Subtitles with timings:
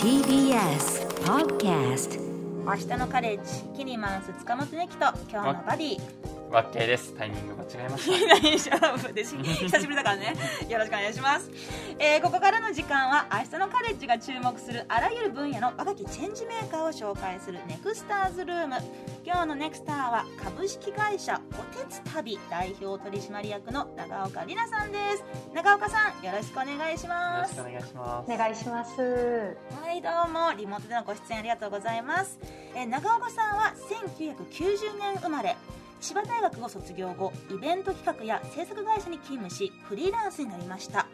[0.00, 2.20] TBS Podcast
[2.64, 6.33] 明日のカレッジキニマンス塚本ネキと今日のバディ。
[6.54, 7.12] わっけです。
[7.14, 9.36] タイミング間違えまし 大丈夫です。
[9.36, 10.34] 久しぶりだからね。
[10.68, 11.50] よろしくお願いします、
[11.98, 18.76] えーここからの時間は明日のカレッジが注目するあらゆる分野の若きチェンジメーカーを紹介するネクスターズルーム。
[19.24, 25.24] 今日のネクスターは株式会社おてつ旅代表取締役の長岡里奈さんです。
[25.52, 27.56] 長岡さんよろしくお願いしたよます。
[27.58, 28.32] ろしくお願いします。
[28.32, 29.56] お願いします。
[29.82, 30.52] はいどうも。
[30.56, 32.38] リモートでのご出演ありがとうございます、
[32.76, 35.56] えー長岡さんは1990年生まれ
[36.04, 41.06] 千葉大学を卒業後イベント企画や制作会社に勤務しフリーランスになりました。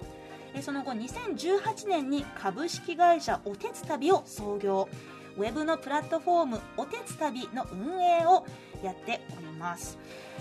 [0.53, 4.89] えその後2018年に株式会社おてつ旅を創業。
[5.37, 8.45] ウェブのプラットフォームおてつ旅の運営を
[8.83, 9.97] やっております、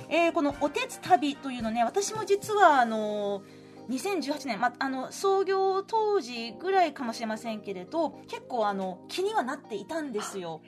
[0.10, 3.44] えーこのおてつ旅というのね私も実はあの
[3.88, 10.62] 2018年、ま、あの創業当時ぐらいかもしれませんけれど結構あの気にはなっていたんですよ。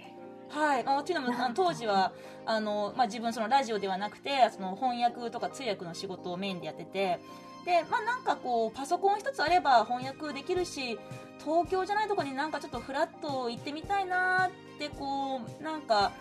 [0.54, 2.12] はい、あというの当時は
[2.46, 7.20] あの、まあ、自分そのラジオではなくてその翻訳とか通訳の仕事をメインでやってて
[7.66, 11.00] で、まあ、なんかこうパソコン一つあれば翻訳できるし
[11.44, 16.12] 東京じゃないところになんかちょっとフラッと行ってみたいなってこうなんか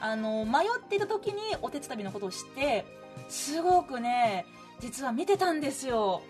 [0.00, 2.84] あの迷っていた時にお手伝いのことを知って
[3.28, 4.46] すごくね
[4.80, 6.22] 実は見てたんですよ。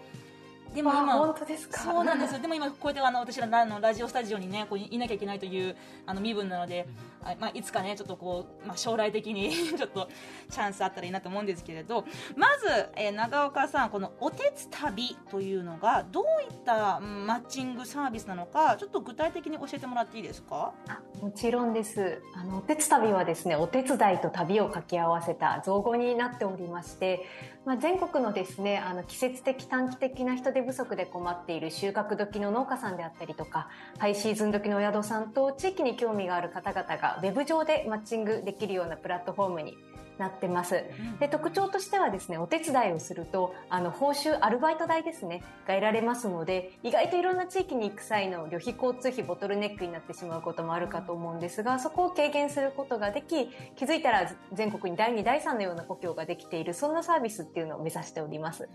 [0.75, 1.83] でもあ今本当ですか？
[1.83, 10.09] そうなんですよでも今こうやってあの私らあのラジオスタジオにねこういいなきゃいけないというあの身分なので、あまあ、いつかねちょっとこう、まあ、将来的に ちょっと
[10.51, 12.05] チャンスあったらいいなと思うんですけれど
[12.37, 20.73] まず、えー長岡さんこのおてつ旅というのがどういったマッチングサービスなのかちょっと具体的に教えてもらっていいですか？
[20.89, 22.23] あもちろんです。
[22.35, 27.25] あのおてつ旅はですね、お手伝いと旅を掛け合わせた造語になっておりまして、
[27.65, 39.77] まあ、全国のですね、あの季節的短期的な人手不足で困っている収穫時の農家さんであったりとか、ハイシーズン時のお宿さんと地域に興味がある方々がウェブ上でマッチングできるようなプラットフォームに
[40.19, 40.85] なってます。
[41.19, 58.69] で特徴としてはですねお手伝いをするとあの報酬アルバイト代ですねが得られますので意外といろんな地域に行く際の旅費交通費ボトルネックになってしまうこともあるかと思うんですがそこを軽減することができ気づいたら全国に第2第3のような故郷ができているそんなサービスっていうのを目指しております。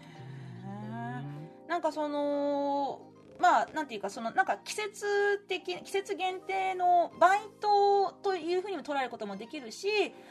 [1.67, 2.99] なんかその
[3.39, 9.87] まあなんていうかそのなんか季節的季節限定のバイトというふうにも捉えることもできるし、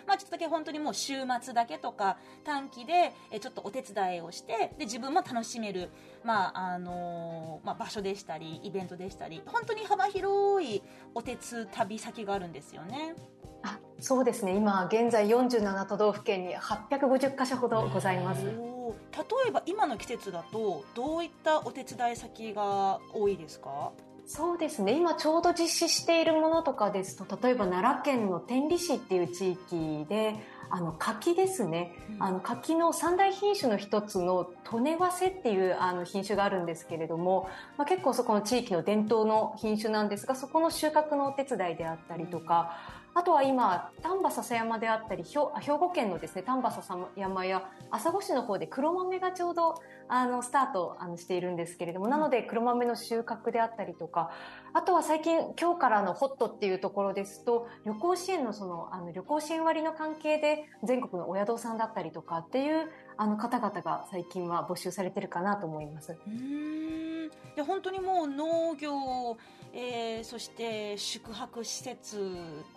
[0.07, 5.91] まあちょっとだけ本当にもう週末だけとか短期でえちょっとお手伝いをしてで自分も楽しめる
[6.23, 10.83] まああのまあ場所でしたりイベントでしたり本当に幅広い
[11.15, 13.15] お手伝旅先があるんですよね。
[13.63, 18.78] あそうですね今現在47都道府県に850カ所ほどございます。
[19.17, 23.93] 例えば今の季節だとどういったお手伝い先が多いですか？
[24.27, 30.35] そうですね今ちょうど実施しているものとかですと例えば奈良県の天理市っていう地域で
[30.71, 32.23] あの柿ですね、うん。
[32.23, 42.77] あの柿の三大品種の一つの利根早生っていうあの品種があるんですけれども、まあ、結構そこの地域の伝統の品種なんですがそこの収穫のお手伝いであったりとか、
[43.15, 45.39] あとは今丹波篠山であったり兵
[45.73, 54.31] 庫県のですね丹波篠山や朝来市の方で黒豆がちょうどあのスタートあのしているんですけれども、なので黒豆の収穫であったりとか
[54.73, 66.13] あとは最近今日からのホットっていうところですと旅行支援のそのあの旅行支援割の関係で全国のお宿さんだったりとかっていうあの方々が最近は募集されてるかなと思います。
[66.13, 69.37] うーんで本当にもう農業、
[69.73, 72.19] えーそして宿泊施設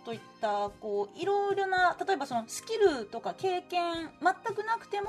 [0.04, 5.08] といったこういろいろな例えばそのスキルとか経験全くなくても、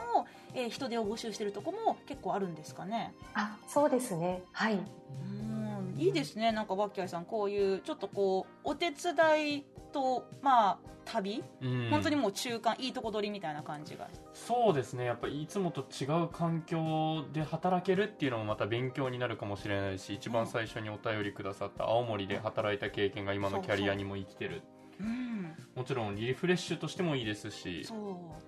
[0.53, 3.13] えー人手を募集しているとこも結構あるんですかね？
[3.33, 4.43] あ、そうですね。
[4.51, 4.73] はい。
[4.75, 5.52] うん
[5.97, 6.51] いいですね。
[6.51, 11.89] なんかバッキャイさんこういうちょっとこうお手伝いとまあ旅、うん。
[11.89, 14.09] 本当にもう中間いいとこ取りみたいな感じが。
[14.33, 15.05] そうですね。
[15.05, 24.61] やっぱいつもと違う環境で働けるっていうのもまた勉強になるかもしれないし一番最初にお便りくださった青森で働いた経験が今のキャリアにも生きてる。
[24.99, 25.55] うん。
[25.75, 27.85] もちろんリフレッシュとしてもいいですし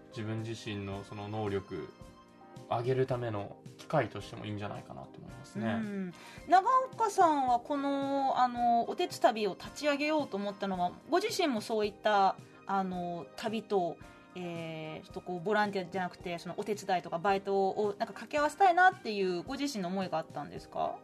[0.09, 1.89] 自分自身のその能力
[2.69, 6.13] 上げるための機会としてもいいんじゃないかなと思いますね、うん、
[6.47, 12.35] 長岡さんはこのあのおてつ旅を立ち上げようと思ったのはご自身もそういった
[12.65, 13.97] あの旅と、
[14.35, 20.95] えーちょっとこうボランティアじゃなくてそのお手伝いとかバイトをなんか掛け合わせたいなっていうご自身の思いがあったんですか？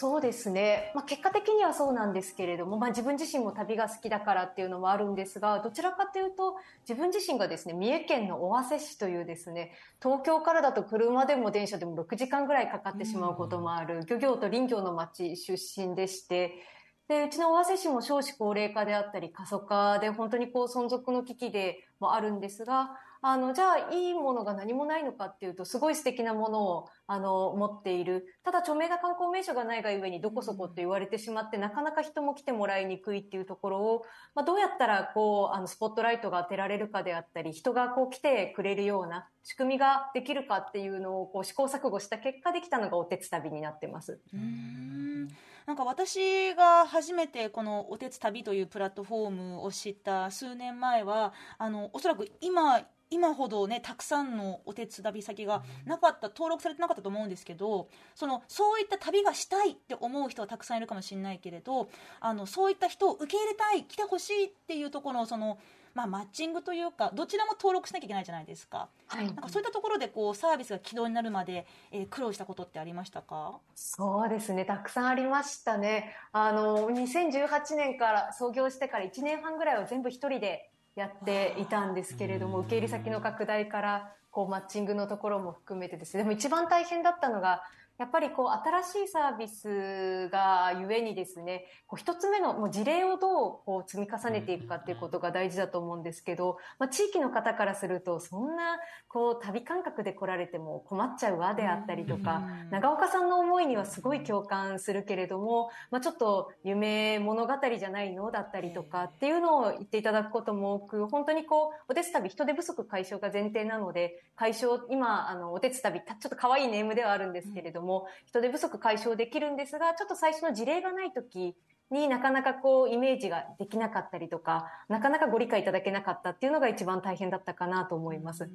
[0.00, 6.54] そうですね、まあ、結果的にはそうなんですけれども、まあ、自分自身も旅が好きだからっていうのもあるんですがどちらかというと
[6.88, 16.62] 自分自身がですね三重県の尾鷲市というですね東京からだと車でも電車でも6時間ぐらいかかってしまうこともある、漁業と林業の町出身でして
[17.08, 28.26] でうちの尾鷲市も少子高齢化であったり過疎化で本当にこう存続の危機でもあるんですがあの、じゃあいいものが何もないのかっていうと、すごい素敵なものを、あの、持っている。
[28.44, 34.04] ただ著名な観光名所がないがゆえにどこそこって言われてしまって、なかなか人も来てもらいにくいっていうところを、
[34.34, 44.20] まあ、どうやったらこう、あの、スポットライトが当てられるかであったり、人がこう来てくれるような仕組みができるかっていうのをこう試行錯誤した結果できたのがおてつ旅になってます。
[44.32, 45.28] うん
[45.68, 52.80] なんか私が初めてこのおてつ旅というプラットフォームを知った数年前は、あの、おそらく今
[53.10, 61.88] 今ほどねたくさんのお手伝い先がなかった登録されてなかったと思うんですけどそのそういった旅がしたいって思う人はたくさんいるかもしれないけれど
[62.20, 65.58] あのそういった人を受け入れたい来てほしいっていうところのその
[65.94, 73.58] まあ、マッチングというかどちらも登録しなきゃいけないじゃないですか,、はい、なんかそういったところでこうサービスが起動になるまで、えー、苦労したことってありましたか？
[73.74, 74.64] そうですね。
[74.64, 76.14] たくさんありましたね。
[76.30, 86.24] あの2018年から創業してから1年半ぐらいは全部一人でやっていたんですけれども受け入れ先の拡大からこうマッチングのところも含めてですね。
[86.24, 87.62] でも一番大変だったのが
[87.98, 98.78] やっぱりこう新しいサービスがゆえにですね、こう一つ目のもう事例をどうこう積み重ねていくかっていうことが大事だと思うんですけど、まあ、地域の方からするとそんな
[99.08, 121.56] こう旅感覚で来られても困っちゃうわであったりとか、長岡さんの思いにはすごい共感するけれども、まあ、ちょっと夢物語じゃないのだったりとかっていうのを言っていただくことも多く、本当にこう、お手つ旅人手不足解消が前提なので、解消、今、あの、お手つ旅、ちょっと可愛いネームではあるんですけれども、も人手不足解消できるんですが、ちょっと最初の事例がない時
[121.90, 128.48] になかなかこうイメージができなかったりとか、なかなかご理解いただけなかったっていうのが一番大変だったかなと思います。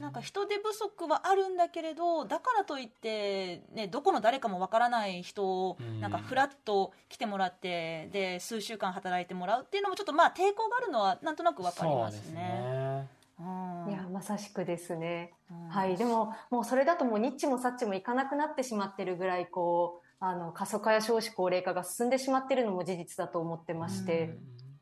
[0.00, 12.89] なんか人手不足はあるんだけれどだからといって、ね、どこの誰かもわからない人をなんかフラッと来てもらってで数週間働いてもらうっていうのもちょっとまあ抵抗があるのはなんとなくわかりますね。
[13.88, 15.32] いやまさしくですね、
[15.70, 24.36] はい、でももうそれだともうニッチもサッチもいかなくなってしまってるぐらいこうあの過疎化や少子高齢化が進んでしまってるのも事実だと思ってまして、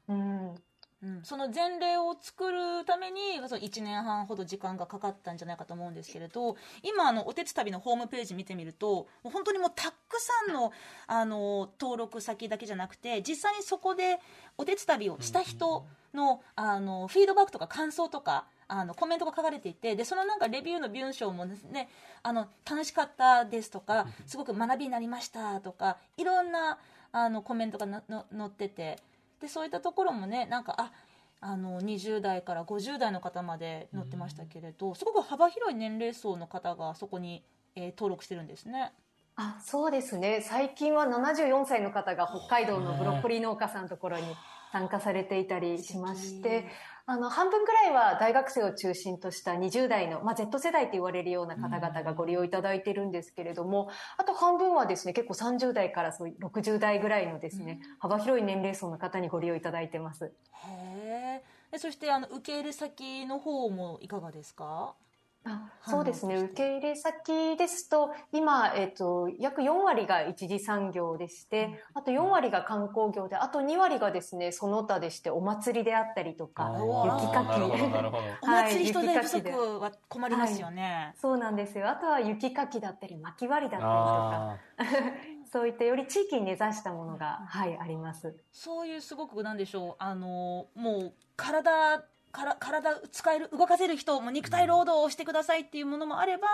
[0.08, 0.54] うん、
[1.00, 10.72] うん、その前例を作るためにその1年半ほど時間がかかったんじゃないかと思うんですけれど今あのおてつたびのホームページ見てみるともう本当にもうたくさんの
[11.06, 14.18] あの登録先だけじゃなくて実際にそこで
[14.56, 21.88] おてつたびをした人のあのフィードバックとか感想とかあのコメントが書かれていてでそのなんかレビューの文章もですね
[22.22, 26.78] あの楽しかったですとか すごく学びになりましたとかいろんな
[27.12, 28.98] あのコメントがの載ってて
[29.40, 30.92] でそういったところもねなんかあ
[31.40, 37.44] あの20代から50代の方まで載ってましたけれど、すごく幅広い年齢層の方がそこに、
[37.76, 38.92] えー、登録してるんですね。
[39.36, 40.40] あそうですね。
[40.42, 44.24] 最近は74歳の方が北海道のブロッコリー農家さんのところに
[44.72, 46.66] 参加されていたりしまして
[47.10, 53.88] あの、半分ぐらいは大学生を中心とした20代の、まあ、Z 世代と言われるような方々がご利用いただいているんですけれども、
[54.18, 60.34] あと半分はですね、結構30代からそう60代ぐらいのですね、幅広い年齢層の方にご利用いただいてます。
[60.52, 61.78] へえ。
[61.78, 64.94] そして、あの、受け入れ先の方もいかがですか？
[65.44, 66.36] あそうですね。
[66.36, 77.60] 受け入れ先ですと今、えーと、約4割が一次産業でして、あと4割が観光業であと2割がですねその他でしてお祭りであったりとか雪かき。
[77.62, 81.88] お祭り人手不足は困りますよね、はい、そうなんですよ。
[81.88, 84.58] あとは雪かきだったり薪割りだったりとか。
[85.50, 88.36] そういったより地域に根ざしたものが、はい、あります。
[88.52, 92.04] そういうすごくなんでしょうあのもう体
[92.38, 96.46] から体使える動かせる人も肉体労働をしてくださいっていうものもあれば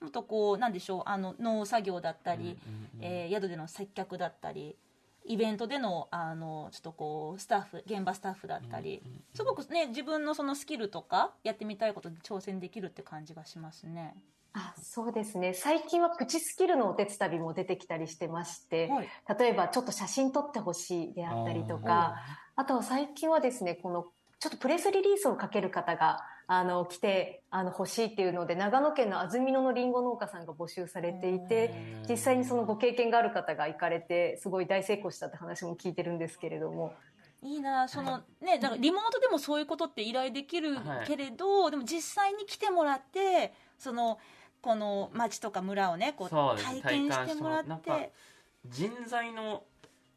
[0.00, 2.58] もっとこうなんでしょうあの農作業だったり、
[3.00, 4.76] えー、宿での接客だったり
[5.28, 9.02] イベントでのあのちょっとこうスタッフ現場スタッフだったり
[9.34, 14.14] すごくね自分のそのスキルとかやってみたいことに挑戦できるって感じがしますね。
[14.52, 15.52] あそうですね。
[15.52, 22.14] 最近はプチスキルのお手伝いも出てきたりしてまして、はい、例えばちょっと写真撮ってほしいであったりとか
[22.54, 24.06] あとは最近はですねこの
[24.38, 31.74] ちょっとプレスリリースをかける方が、あの、来て、あの、欲しいっていうので、長野県の安曇野のりんご農家さんが募集されていて、
[32.08, 36.94] 実際にそのご経験がある方が行かれて、すごい大成功したって話も聞いてるんですけれども。
[37.42, 44.18] いいなその、はい、ねだからリモートでもそういうことって依頼できるけれど、はい、でも実際に来てもらってその
[44.62, 48.12] この町とか村をねこう体験してもらって。
[48.68, 49.62] 人材の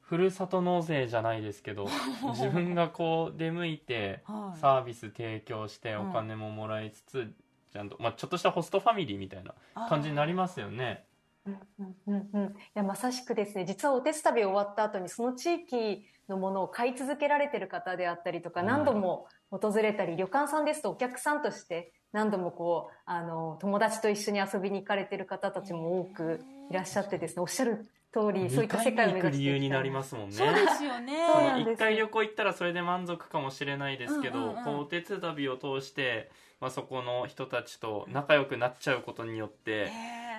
[0.10, 1.88] ふるさと納税じゃないですけど
[2.34, 4.58] 自分がこう出向いてはい。
[4.58, 7.32] サービス提供してうんお金ももらいつつ
[7.72, 9.54] ちゃんと、まあ、ちょっとしたホストファミリーみたいな
[9.88, 11.06] 感じになりますよね。
[11.46, 12.50] うんうんうんうん。
[12.50, 13.66] いやまさしくですね。
[13.66, 26.40] 実はおてつたび終わった後にその地域のものを買い続けられてる方であったりとか、うん何度も訪れたり旅館さんですとお客さんとして何度もこうあの友達と一緒に遊びに行かれてる方たちも多く
[26.72, 30.36] いらっしゃってですねおっしゃる通りそうい2った世回界を目指してに行く理由になりますすもんね。
[30.36, 31.62] そうですよね。
[31.62, 34.64] 一回旅行行ったらそれで満足かもしれないですけど、うんうんうん。
[34.64, 39.90] こうお手伝いを通して、まあ、そこの人たちと仲良くなっちゃうことによって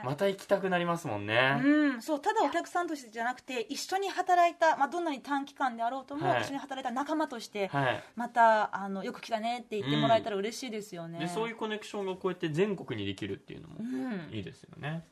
[0.04, 1.60] また行きたくなりますもんね。
[1.64, 6.42] うん、そうただお客さんとしてじゃなくて一緒に働いた、まあ、どんなに短期間であろうとも、はい。
[6.42, 8.04] 一緒に働いた仲間としてはい。
[8.16, 14.30] またあのよく来たねって言ってもらえたら嬉しいですよね、でそういうコネクションがこうやって全国にできるっていうのもうん。
[14.34, 15.04] いいですよね。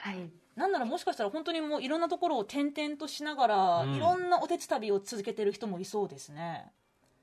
[0.00, 0.30] はい。
[0.56, 3.94] なんならもしかしたら本当にもういろんなところを転々としながら、うん。
[3.94, 6.72] いろんなお手伝い旅を続けてる人もいそうですね。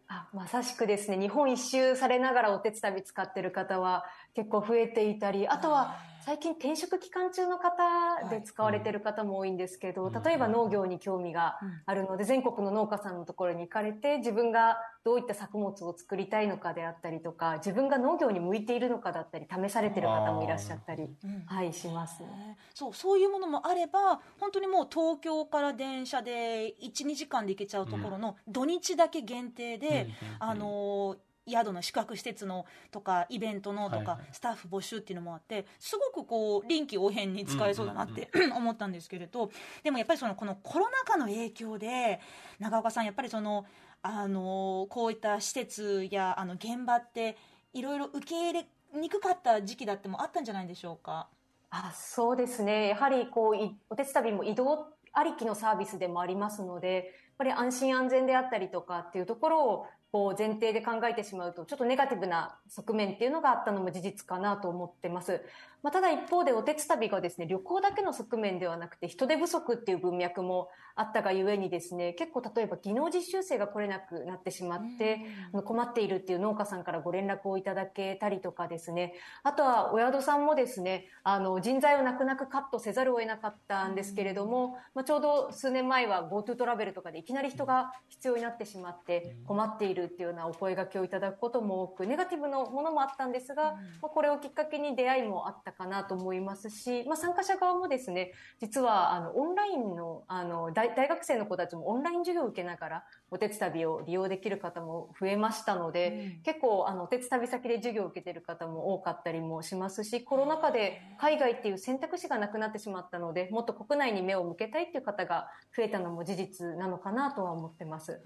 [0.08, 1.20] あまさしくですね。
[1.20, 4.06] 日本一周されながらお手伝い使ってる方は
[4.36, 11.82] 結構増えていたりあとは最近転職期間中の方で使われてる方も多いんですけど、はい例えば農業に興味がうん。
[11.86, 21.04] あるので全国の農家さんのところに行かれて自分がどういった作物を作りたいのかであったりとか自分が農業に向いているのかだったり試されてる方もいらっしゃったり。
[21.04, 21.44] うん。
[21.46, 22.24] はいします。
[22.24, 31.16] ねそうそういうものもあれば本当にもう東京から電車で12時間で行けちゃうところの土日だけ限定で、あの
[31.48, 39.52] 宿の宿泊施設のとかイベントのとか、スタッフ募集っていうのもあってすごくこう臨機応変に使えそうだなって、 思ったんですけれど
[39.84, 42.20] でもやっぱりそのこのコロナ禍の影響で
[42.60, 43.66] 長岡さんやっぱりその
[44.02, 47.38] あのこういった施設やあの現場って
[47.74, 51.28] いろいろ受け入れにくかった時期だってもあったんじゃないでしょうか？
[51.70, 52.88] あそうですね。
[52.90, 57.04] やはりこういお手伝いも移動ありきのサービスでもありますのでやっ
[57.40, 65.42] ぱり安心安全であったりとかっていうところをこう前提で考えてしまうとちょっとネガティブな側面っていうのがあったのも事実かなと思ってます。
[65.84, 75.22] まあ、ただ一方でお手伝いがですね旅行だけの側面ではなくて人手不足っていう文脈もあったがゆえにですね結構例えば技能実習生が来れなくなってしまって、
[75.54, 79.14] あの困っているっていう農家さんからご連絡をいただけたりとかですね。
[79.44, 118.22] あとはお宿さんもですねあの人材を泣く泣くカットせざるを得なかったんですけれども、まあ、ちょうど数年前は GoTo トラベルとかでいきなり人が必要になってしまって困っているっていうようなお声掛けをいただくことも多くネガティブのものもあったんですが、まあ、これをきっかけに出会いもあったかなと思いますし、まあ、参加者側もですね実はあのオンラインのあの大大学生の子たちもオンライン授業を受けながらお手伝いを利用できる方も増えましたので、結構あのお手伝い先で授業を受けてる方も多かったりもしますしコロナ禍で海外っていう選択肢がなくなってしまったのでもっと国内に目を向けたいっていう方が増えたのも事実なのかなとは思ってます。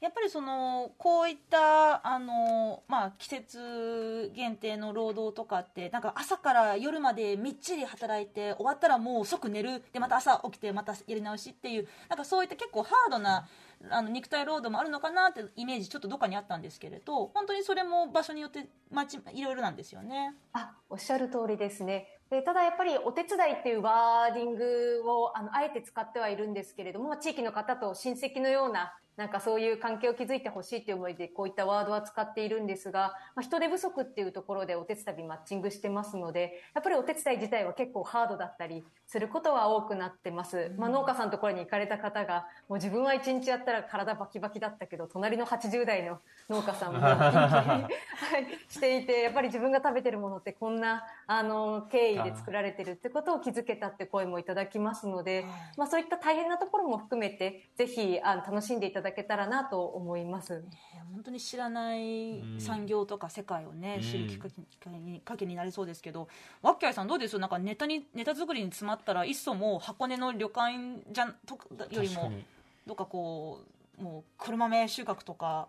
[0.00, 13.48] やっぱりそのこういったあの、まあ、季節限定の労働とかってなんか朝から夜までみっちり働いて終わったらもう即寝るでまた朝起きてまたやり直しっていうなんかそういった結構ハードな
[13.90, 20.34] あの肉体労働もあるのかなってイメージちょっとどっかにあったんですけれど本当にそれも場所によってまちいろいろなんですよね。
[20.52, 46.20] あおっしゃる通りですねでただやっぱりお手伝いっていうワーディングをあのあえて使ってはいるんですけれども地域の方と親戚のようななんかそういう関係を築いてほしいという思いでこういったワードは使っているんですが、まあ、人手不足っていうところでお手伝いマッチングしてますのでやっぱりお手伝い自体は結構ハードだったりすることは多くなってます、まあ、農家さんのところに行かれた方がもう自分は一日やったら体バキバキだったけど隣の80代の
[46.50, 55.44] 農家さんも はいしていてやっぱり自分が食べてるものってこんなあの経緯で作られてるってことを気づけたって声もいただきますので、
[55.76, 60.54] まあ、そういった大変なところも含めてぜひあの楽しんでいただけたらなと思います。
[60.54, 62.60] えー本当に知らないうん。
[62.60, 64.02] 産業とか世界をね、うん。
[64.02, 64.60] 知るきっかけ
[64.90, 66.28] にきっかけになりそうですけど
[66.62, 67.38] ワッキャイさんどうです？
[67.38, 72.44] なんかネタにネタ作りに詰まったらいっそもう箱根の旅館じゃんとかよりも確かに。
[72.86, 73.60] どっかこ
[73.98, 75.68] うもう黒豆収穫とか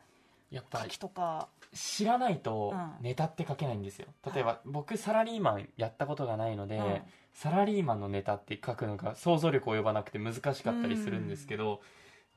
[0.52, 1.48] やっぱ柿とか。
[1.74, 2.94] 知らないとうん。
[3.02, 4.08] ネタって書けないんですよ。
[4.34, 7.02] 例えば僕サラリーマンやったことがないので、うん
[7.34, 11.82] サラリーマンのネタって書くのが想像力及ばなくて難しかったりするんですけど、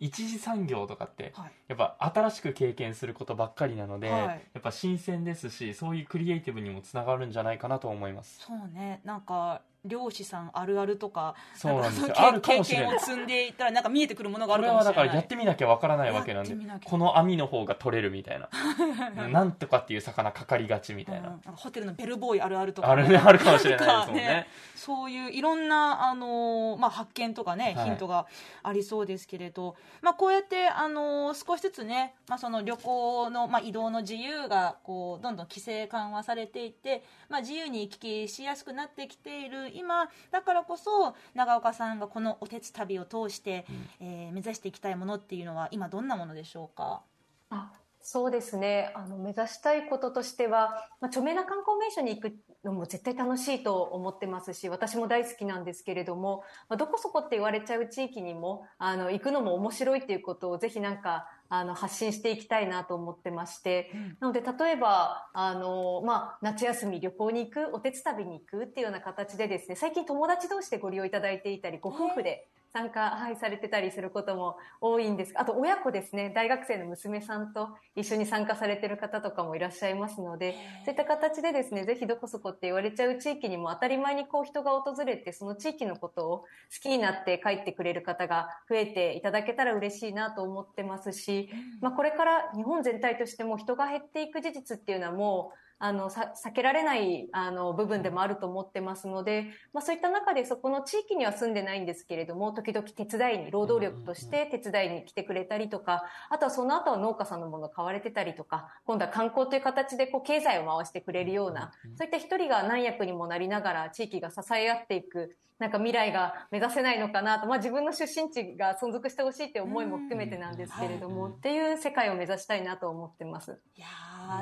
[0.00, 1.52] 一次産業とかってはい。
[1.68, 4.20] やっぱ新しく経験することばっかりなので、はい。
[4.20, 8.40] やっぱ新鮮ですしそういうクリエイティブにもつながるんじゃないかなと思います。
[8.40, 9.00] そうね。
[9.04, 12.14] なんか漁師さんあるあるとかそうなんですよ。
[12.16, 12.88] あるかもしれない。
[12.88, 15.08] 経験を積んでいったらなんか見えてくるものがあこれはだるかもしれない。
[15.08, 18.48] からやってみなきゃわからないわけなんでこの網の方が取れるみたいな。
[19.28, 24.24] なんとかっていう魚かかりがちみたいな、うんなホテルのベルボーイあるあるとかあるねあるかもしれないですもんね。
[24.24, 27.84] なんかそういういろんな、あのーまあ、発見とかね、はい。
[27.84, 28.26] ヒントが
[28.62, 43.66] ありそうですけれど、まあ、こうやって、あのー少しずつね、まあ、その旅行の、まあ、移動の自由がこうどんどん規制緩和されていって、まあ、自由に行き来しやすくなってきている今だからこそ長岡さんがこのおてつ旅を通して、
[44.00, 47.02] えー目指していきたいものっていうのは今どんなものでしょうか？
[47.50, 48.92] あそうですね。
[48.94, 64.16] あの目指したいこととしては、まあ、著名な観光名所に行くのも絶対楽しいと思ってますし私も大好きなんですけれども、まあ、どこそこって言われちゃう地域にもあの行くのも面白いっていうことをぜひなんかあの発信していきたいなと思ってまして、うん。
[64.20, 75.32] なので例えばあの、まあ、夏休み旅行に行くおてつ旅に行くっていうような形でですね最近友達同士でご利用いただいていたりご夫婦で参加、はい、されてたりすることも多いんです。
[75.36, 76.30] あと親子ですね。
[76.34, 86.46] 大学生の娘さんと一緒に参加されてる方とかもいらっしゃいますのでそういった形でですねぜひどこそこって言われちゃう地域にも当たり前にこう人が訪れてその地域のことを好
[86.82, 91.50] きになって帰ってくれる方が増えていただけたら嬉しいなと思ってますし、
[91.80, 123.58] まあ、これから日本全体としても人が減っていく事実っていうのはもうあのさ避けられないあの部分でもあると思ってますので、まあ、そういった中でそこの地域には住んでないんですけれども時々手伝いに労働力として手伝いに来てくれたりとかあとはその後は農家さんのものを買われてたりとか今度は観光という形でこう経済を回してくれるようなそういった一人が何役にもなりながら地域が支え合っていくなんか未来が目指せないのかなと、まあ、自分の出身地が存続してほしいって思いも含めてなんですけれども、うんっていう世界を目指したいなと思ってます。
[123.76, 123.86] いや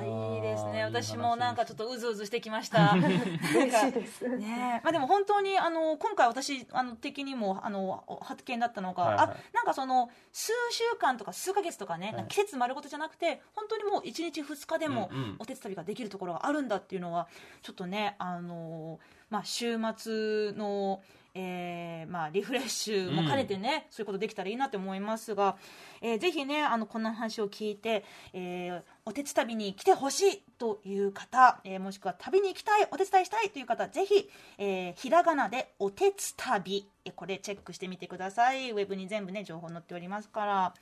[0.01, 0.85] ーいいですね。
[0.85, 2.95] 私もなんかちょっとうずうずしてきました。
[3.55, 4.29] 嬉しいです。
[4.29, 9.27] ねまあ、でも本当にあの今回私あの的にもあの発見だったのが、はいはい。
[9.27, 12.13] あなんかその数週間とか数ヶ月とかね、い。
[12.13, 17.29] なんか季節丸ごとじゃなくて本当にもう1日2日でもお手伝いができるところがあるんだっていうのは
[17.63, 18.99] ちょっとねあの、
[19.31, 21.03] まあ、週末の、
[21.35, 25.57] えーまあ、リフレッシュも兼ねてね、そういうことできたらいいなと思いますが、
[26.01, 38.71] えーぜひねあのこの話を聞いて、えーお手伝い旅に来てほしいという方、えーもしくは旅に行きたいお手伝いしたいという方ぜひ、えーひらがなでおてつ旅えーこれチェックしてみてください。
[38.71, 40.75] ウェブに全部ね情報載っておりますから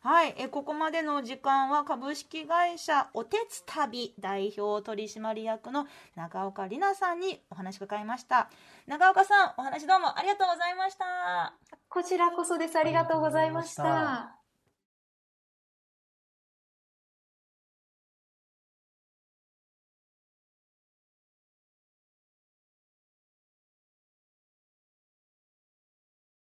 [0.00, 8.48] はい、えここまでの時間は株式会社おてつ旅代表取締役の長岡里奈さんにお話伺いました
[8.86, 11.54] 長岡さんお話どうもありがとうございました
[11.88, 12.78] こちらこそです。
[12.78, 14.37] ありがとうございました。